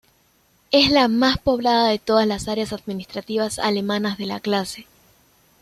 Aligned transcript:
Es 0.71 0.89
la 0.89 1.07
más 1.07 1.37
poblada 1.37 1.89
de 1.89 1.99
todas 1.99 2.25
las 2.25 2.47
áreas 2.47 2.73
administrativas 2.73 3.59
alemanas 3.59 4.17
de 4.17 4.25
la 4.25 4.39
clase. 4.39 4.87